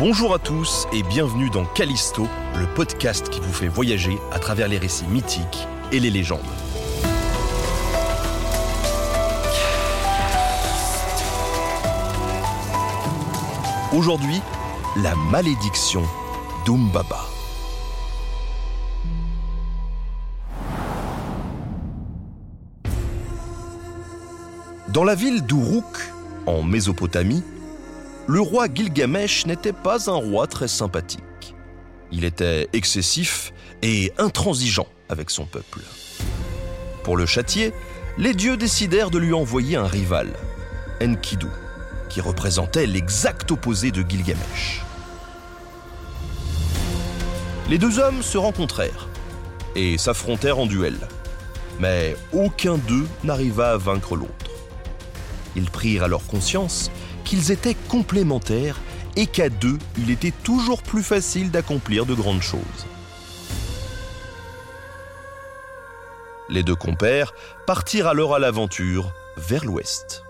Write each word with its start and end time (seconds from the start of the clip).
Bonjour 0.00 0.32
à 0.32 0.38
tous 0.38 0.88
et 0.94 1.02
bienvenue 1.02 1.50
dans 1.50 1.66
Callisto, 1.66 2.26
le 2.58 2.66
podcast 2.66 3.28
qui 3.28 3.38
vous 3.38 3.52
fait 3.52 3.68
voyager 3.68 4.16
à 4.32 4.38
travers 4.38 4.66
les 4.66 4.78
récits 4.78 5.04
mythiques 5.06 5.68
et 5.92 6.00
les 6.00 6.08
légendes. 6.08 6.40
Aujourd'hui, 13.92 14.40
la 15.02 15.14
malédiction 15.30 16.04
d'Umbaba. 16.64 17.26
Dans 24.88 25.04
la 25.04 25.14
ville 25.14 25.44
d'Uruk, 25.44 25.84
en 26.46 26.62
Mésopotamie, 26.62 27.44
le 28.30 28.40
roi 28.40 28.68
Gilgamesh 28.72 29.46
n'était 29.46 29.72
pas 29.72 30.08
un 30.08 30.14
roi 30.14 30.46
très 30.46 30.68
sympathique. 30.68 31.56
Il 32.12 32.24
était 32.24 32.68
excessif 32.72 33.52
et 33.82 34.12
intransigeant 34.18 34.86
avec 35.08 35.30
son 35.30 35.46
peuple. 35.46 35.80
Pour 37.02 37.16
le 37.16 37.26
châtier, 37.26 37.72
les 38.18 38.32
dieux 38.32 38.56
décidèrent 38.56 39.10
de 39.10 39.18
lui 39.18 39.32
envoyer 39.32 39.74
un 39.74 39.88
rival, 39.88 40.28
Enkidu, 41.02 41.48
qui 42.08 42.20
représentait 42.20 42.86
l'exact 42.86 43.50
opposé 43.50 43.90
de 43.90 44.08
Gilgamesh. 44.08 44.82
Les 47.68 47.78
deux 47.78 47.98
hommes 47.98 48.22
se 48.22 48.38
rencontrèrent 48.38 49.08
et 49.74 49.98
s'affrontèrent 49.98 50.60
en 50.60 50.66
duel, 50.66 50.94
mais 51.80 52.14
aucun 52.32 52.78
d'eux 52.78 53.08
n'arriva 53.24 53.72
à 53.72 53.76
vaincre 53.76 54.14
l'autre. 54.14 54.52
Ils 55.56 55.68
prirent 55.68 56.04
alors 56.04 56.24
conscience 56.28 56.92
qu'ils 57.30 57.52
étaient 57.52 57.76
complémentaires 57.86 58.80
et 59.14 59.28
qu'à 59.28 59.50
deux, 59.50 59.78
il 59.96 60.10
était 60.10 60.32
toujours 60.42 60.82
plus 60.82 61.04
facile 61.04 61.52
d'accomplir 61.52 62.04
de 62.04 62.12
grandes 62.12 62.42
choses. 62.42 62.86
Les 66.48 66.64
deux 66.64 66.74
compères 66.74 67.32
partirent 67.68 68.08
alors 68.08 68.34
à 68.34 68.40
l'aventure 68.40 69.12
vers 69.36 69.64
l'ouest. 69.64 70.24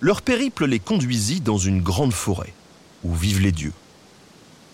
Leur 0.00 0.20
périple 0.20 0.66
les 0.66 0.80
conduisit 0.80 1.40
dans 1.40 1.58
une 1.58 1.80
grande 1.80 2.12
forêt 2.12 2.52
où 3.04 3.14
vivent 3.14 3.40
les 3.40 3.52
dieux. 3.52 3.74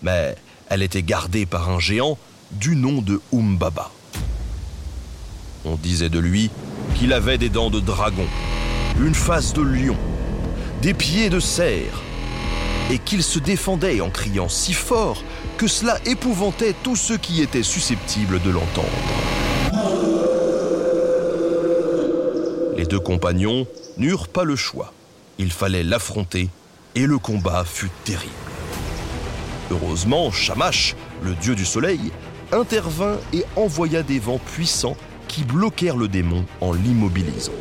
Mais 0.01 0.35
elle 0.71 0.81
était 0.81 1.03
gardée 1.03 1.45
par 1.45 1.69
un 1.69 1.79
géant 1.79 2.17
du 2.49 2.75
nom 2.75 3.03
de 3.03 3.21
Umbaba. 3.31 3.91
On 5.65 5.75
disait 5.75 6.09
de 6.09 6.19
lui 6.19 6.51
qu'il 6.93 7.11
avait 7.11 7.39
des 7.39 7.49
dents 7.49 7.71
de 7.71 7.79
dragon, 7.79 8.27
une 9.01 9.15
face 9.15 9.51
de 9.53 9.63
lion, 9.63 9.97
des 10.83 10.93
pieds 10.93 11.31
de 11.31 11.39
cerf, 11.39 12.01
et 12.91 12.99
qu'il 12.99 13.23
se 13.23 13.39
défendait 13.39 13.99
en 13.99 14.11
criant 14.11 14.47
si 14.47 14.73
fort 14.73 15.23
que 15.57 15.67
cela 15.67 15.97
épouvantait 16.05 16.75
tous 16.83 16.95
ceux 16.95 17.17
qui 17.17 17.41
étaient 17.41 17.63
susceptibles 17.63 18.39
de 18.43 18.51
l'entendre. 18.51 18.87
Les 22.77 22.85
deux 22.85 22.99
compagnons 22.99 23.65
n'eurent 23.97 24.27
pas 24.27 24.43
le 24.43 24.55
choix. 24.55 24.93
Il 25.39 25.51
fallait 25.51 25.83
l'affronter 25.83 26.49
et 26.93 27.07
le 27.07 27.17
combat 27.17 27.63
fut 27.65 27.89
terrible. 28.03 28.31
Heureusement, 29.71 30.29
Shamash, 30.29 30.95
le 31.23 31.33
dieu 31.33 31.55
du 31.55 31.65
soleil, 31.65 32.11
intervint 32.51 33.17
et 33.33 33.43
envoya 33.55 34.03
des 34.03 34.19
vents 34.19 34.39
puissants 34.53 34.95
qui 35.27 35.43
bloquèrent 35.43 35.97
le 35.97 36.07
démon 36.07 36.45
en 36.61 36.73
l'immobilisant. 36.73 37.51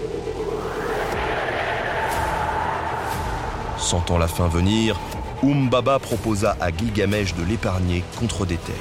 Sentant 3.79 4.19
la 4.19 4.29
fin 4.29 4.49
venir, 4.49 4.99
Umbaba 5.43 5.99
proposa 5.99 6.57
à 6.61 6.71
Gilgamesh 6.71 7.35
de 7.35 7.45
l'épargner 7.45 8.03
contre 8.19 8.47
des 8.47 8.57
terres. 8.57 8.75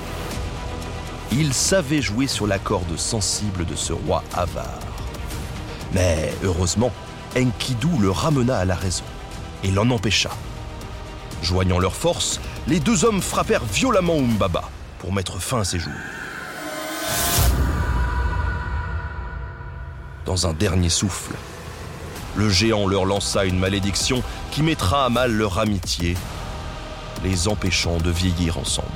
Il 1.31 1.53
savait 1.53 2.01
jouer 2.01 2.27
sur 2.27 2.47
la 2.47 2.59
corde 2.59 2.97
sensible 2.97 3.65
de 3.65 3.75
ce 3.75 3.91
roi 3.91 4.23
avare. 4.33 4.79
Mais 5.93 6.33
heureusement, 6.43 6.91
Enkidu 7.35 7.87
le 7.99 8.11
ramena 8.11 8.57
à 8.57 8.65
la 8.65 8.75
raison 8.75 9.03
et 9.63 9.71
l'en 9.71 9.89
empêcha. 9.89 10.29
Joignant 11.41 11.79
leurs 11.79 11.95
forces, 11.95 12.39
les 12.67 12.79
deux 12.79 13.03
hommes 13.03 13.21
frappèrent 13.21 13.65
violemment 13.65 14.17
Umbaba 14.17 14.69
pour 14.99 15.11
mettre 15.11 15.41
fin 15.41 15.61
à 15.61 15.65
ses 15.65 15.79
jours. 15.79 15.91
Dans 20.25 20.47
un 20.47 20.53
dernier 20.53 20.89
souffle, 20.89 21.35
le 22.35 22.49
géant 22.49 22.87
leur 22.87 23.05
lança 23.05 23.45
une 23.45 23.59
malédiction 23.59 24.23
qui 24.51 24.63
mettra 24.63 25.05
à 25.05 25.09
mal 25.09 25.33
leur 25.33 25.59
amitié, 25.59 26.15
les 27.23 27.47
empêchant 27.47 27.97
de 27.97 28.09
vieillir 28.09 28.57
ensemble. 28.57 28.87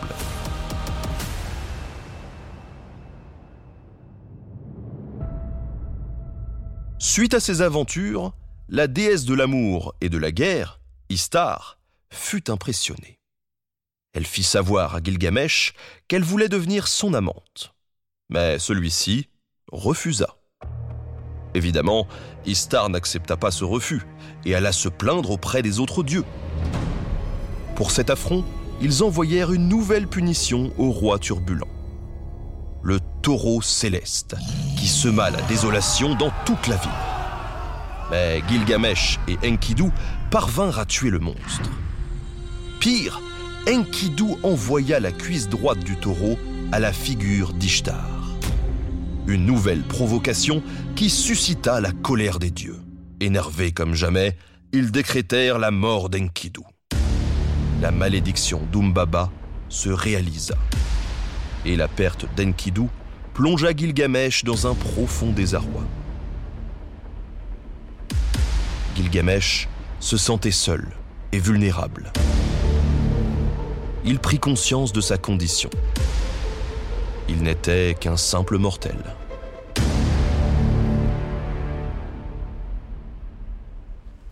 Suite 6.97 7.33
à 7.33 7.39
ces 7.39 7.61
aventures, 7.61 8.33
la 8.69 8.88
déesse 8.88 9.25
de 9.25 9.33
l'amour 9.33 9.95
et 10.01 10.09
de 10.09 10.17
la 10.17 10.31
guerre, 10.31 10.79
Istar, 11.09 11.79
fut 12.09 12.49
impressionnée. 12.49 13.19
Elle 14.13 14.25
fit 14.25 14.44
savoir 14.44 14.95
à 14.95 15.03
Gilgamesh 15.03 15.73
qu'elle 16.07 16.23
voulait 16.23 16.49
devenir 16.49 16.88
son 16.88 17.13
amante. 17.13 17.75
Mais 18.29 18.59
celui-ci 18.59 19.29
refusa. 19.71 20.38
Évidemment, 21.53 22.08
Istar 22.46 22.90
n'accepta 22.90 23.38
pas 23.38 23.52
ce 23.52 23.63
refus 23.63 24.02
et 24.46 24.56
alla 24.56 24.72
se 24.72 24.90
plaindre 24.90 25.31
auprès 25.31 25.62
des 25.62 25.80
autres 25.80 26.03
dieux. 26.03 26.25
Pour 27.75 27.91
cet 27.91 28.09
affront, 28.09 28.44
ils 28.81 29.03
envoyèrent 29.03 29.52
une 29.52 29.68
nouvelle 29.68 30.07
punition 30.07 30.72
au 30.78 30.91
roi 30.91 31.19
turbulent. 31.19 31.68
Le 32.84 33.00
taureau 33.22 33.62
céleste, 33.62 34.36
qui 34.78 34.88
sema 34.88 35.30
la 35.30 35.41
désolation 35.44 36.16
dans 36.16 36.31
toute 36.46 36.68
la 36.68 36.75
ville. 36.75 36.90
Mais 38.12 38.41
Gilgamesh 38.47 39.19
et 39.28 39.38
Enkidu 39.46 39.91
parvinrent 40.31 40.80
à 40.80 40.86
tuer 40.86 41.09
le 41.09 41.19
monstre. 41.19 41.69
Pire, 42.80 43.19
Enkidu 43.68 44.36
envoya 44.44 45.00
la 45.00 45.12
cuisse 45.12 45.50
droite 45.50 45.80
du 45.80 45.97
taureau 45.97 46.38
à 46.72 46.80
la 46.80 46.94
figure 46.94 47.53
d'Ishtar. 47.53 48.16
Une 49.27 49.45
nouvelle 49.45 49.81
provocation 49.81 50.63
qui 50.95 51.09
suscita 51.09 51.81
la 51.81 51.91
colère 51.91 52.39
des 52.39 52.49
dieux. 52.49 52.79
Énervés 53.19 53.73
comme 53.73 53.93
jamais, 53.93 54.38
ils 54.71 54.89
décrétèrent 54.89 55.59
la 55.59 55.69
mort 55.69 56.09
d'Enkidu. 56.09 56.61
La 57.81 57.91
malédiction 57.91 58.61
d'Umbaba 58.71 59.29
se 59.67 59.89
réalisa. 59.89 60.55
Et 61.65 61.75
la 61.75 61.89
perte 61.89 62.25
d'Enkidu 62.38 62.83
plongea 63.33 63.75
Gilgamesh 63.75 64.45
dans 64.45 64.65
un 64.65 64.73
profond 64.73 65.31
désarroi. 65.31 65.83
Gilgamesh 68.95 69.67
se 69.99 70.15
sentait 70.15 70.51
seul 70.51 70.88
et 71.33 71.39
vulnérable. 71.39 72.13
Il 74.05 74.19
prit 74.19 74.39
conscience 74.39 74.94
de 74.94 75.01
sa 75.01 75.17
condition. 75.17 75.69
Il 77.29 77.43
n'était 77.43 77.95
qu'un 77.99 78.15
simple 78.15 78.57
mortel. 78.57 78.95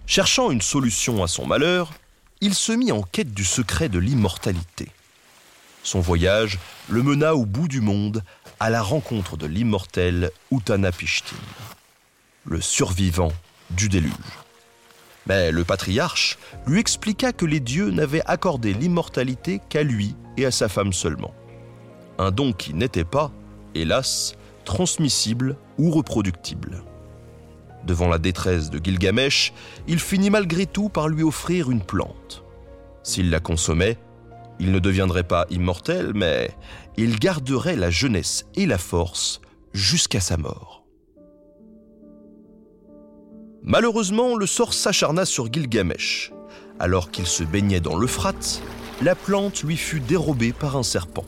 Cherchant 0.05 0.49
une 0.49 0.61
solution 0.61 1.23
à 1.23 1.27
son 1.27 1.45
malheur, 1.45 1.91
il 2.39 2.53
se 2.53 2.71
mit 2.71 2.91
en 2.91 3.01
quête 3.01 3.33
du 3.33 3.43
secret 3.43 3.89
de 3.89 3.99
l'immortalité. 3.99 4.87
Son 5.83 5.99
voyage 5.99 6.57
le 6.87 7.03
mena 7.03 7.35
au 7.35 7.45
bout 7.45 7.67
du 7.67 7.81
monde 7.81 8.23
à 8.59 8.69
la 8.69 8.81
rencontre 8.81 9.35
de 9.35 9.45
l'immortel 9.45 10.31
Utanapishtim, 10.51 11.37
le 12.45 12.61
survivant 12.61 13.31
du 13.71 13.89
déluge. 13.89 14.11
Mais 15.27 15.51
le 15.51 15.63
patriarche 15.63 16.37
lui 16.65 16.79
expliqua 16.79 17.33
que 17.33 17.45
les 17.45 17.59
dieux 17.59 17.89
n'avaient 17.89 18.25
accordé 18.25 18.73
l'immortalité 18.73 19.59
qu'à 19.69 19.83
lui 19.83 20.15
et 20.37 20.45
à 20.45 20.51
sa 20.51 20.69
femme 20.69 20.93
seulement. 20.93 21.33
Un 22.17 22.31
don 22.31 22.53
qui 22.53 22.73
n'était 22.73 23.03
pas, 23.03 23.31
hélas, 23.73 24.35
transmissible 24.63 25.57
ou 25.77 25.91
reproductible. 25.91 26.83
Devant 27.85 28.07
la 28.07 28.17
détresse 28.17 28.69
de 28.69 28.83
Gilgamesh, 28.83 29.53
il 29.87 29.99
finit 29.99 30.29
malgré 30.29 30.65
tout 30.65 30.89
par 30.89 31.07
lui 31.07 31.23
offrir 31.23 31.69
une 31.69 31.83
plante. 31.83 32.43
S'il 33.03 33.29
la 33.29 33.39
consommait, 33.39 33.97
il 34.59 34.71
ne 34.71 34.79
deviendrait 34.79 35.23
pas 35.23 35.45
immortel, 35.49 36.13
mais 36.15 36.51
il 36.97 37.19
garderait 37.19 37.75
la 37.75 37.91
jeunesse 37.91 38.45
et 38.55 38.65
la 38.65 38.77
force 38.77 39.41
jusqu'à 39.73 40.19
sa 40.19 40.37
mort. 40.37 40.83
Malheureusement, 43.61 44.35
le 44.35 44.45
sort 44.45 44.73
s'acharna 44.73 45.25
sur 45.25 45.51
Gilgamesh. 45.51 46.31
Alors 46.79 47.11
qu'il 47.11 47.25
se 47.25 47.43
baignait 47.43 47.79
dans 47.79 47.97
l'Euphrate, 47.97 48.61
la 49.01 49.15
plante 49.15 49.63
lui 49.63 49.77
fut 49.77 49.99
dérobée 49.99 50.53
par 50.53 50.77
un 50.77 50.83
serpent. 50.83 51.25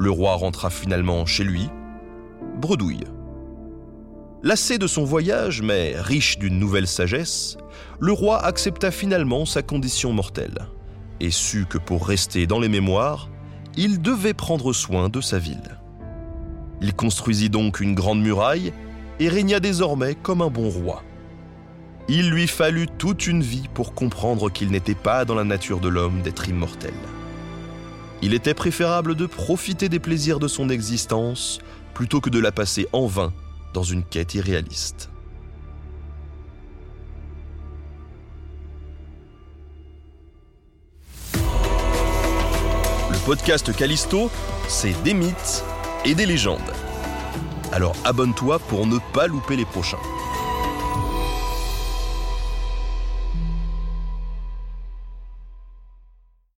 Le 0.00 0.12
roi 0.12 0.36
rentra 0.36 0.70
finalement 0.70 1.26
chez 1.26 1.42
lui, 1.42 1.68
bredouille. 2.60 3.02
Lassé 4.44 4.78
de 4.78 4.86
son 4.86 5.02
voyage, 5.02 5.60
mais 5.60 5.94
riche 5.96 6.38
d'une 6.38 6.60
nouvelle 6.60 6.86
sagesse, 6.86 7.58
le 7.98 8.12
roi 8.12 8.38
accepta 8.44 8.92
finalement 8.92 9.44
sa 9.44 9.62
condition 9.62 10.12
mortelle 10.12 10.68
et 11.18 11.32
sut 11.32 11.66
que 11.66 11.78
pour 11.78 12.06
rester 12.06 12.46
dans 12.46 12.60
les 12.60 12.68
mémoires, 12.68 13.28
il 13.76 14.00
devait 14.00 14.34
prendre 14.34 14.72
soin 14.72 15.08
de 15.08 15.20
sa 15.20 15.40
ville. 15.40 15.80
Il 16.80 16.94
construisit 16.94 17.50
donc 17.50 17.80
une 17.80 17.96
grande 17.96 18.22
muraille 18.22 18.72
et 19.18 19.28
régna 19.28 19.58
désormais 19.58 20.14
comme 20.14 20.42
un 20.42 20.50
bon 20.50 20.70
roi. 20.70 21.02
Il 22.08 22.30
lui 22.30 22.46
fallut 22.46 22.86
toute 22.86 23.26
une 23.26 23.42
vie 23.42 23.66
pour 23.74 23.94
comprendre 23.94 24.48
qu'il 24.48 24.70
n'était 24.70 24.94
pas 24.94 25.24
dans 25.24 25.34
la 25.34 25.42
nature 25.42 25.80
de 25.80 25.88
l'homme 25.88 26.22
d'être 26.22 26.48
immortel. 26.48 26.94
Il 28.20 28.34
était 28.34 28.54
préférable 28.54 29.14
de 29.14 29.26
profiter 29.26 29.88
des 29.88 30.00
plaisirs 30.00 30.40
de 30.40 30.48
son 30.48 30.70
existence 30.70 31.60
plutôt 31.94 32.20
que 32.20 32.30
de 32.30 32.40
la 32.40 32.50
passer 32.50 32.88
en 32.92 33.06
vain 33.06 33.32
dans 33.74 33.84
une 33.84 34.02
quête 34.02 34.34
irréaliste. 34.34 35.08
Le 43.10 43.24
podcast 43.24 43.74
Callisto, 43.74 44.30
c'est 44.66 45.00
des 45.04 45.14
mythes 45.14 45.64
et 46.04 46.14
des 46.14 46.26
légendes. 46.26 46.72
Alors 47.72 47.94
abonne-toi 48.04 48.58
pour 48.58 48.86
ne 48.86 48.98
pas 49.12 49.28
louper 49.28 49.54
les 49.54 49.64
prochains. 49.64 49.98